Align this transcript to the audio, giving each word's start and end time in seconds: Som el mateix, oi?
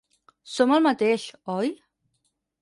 Som 0.53 0.73
el 0.77 0.81
mateix, 0.85 1.27
oi? 1.57 1.71